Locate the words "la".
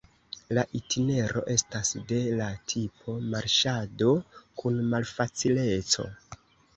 0.57-0.61, 2.39-2.47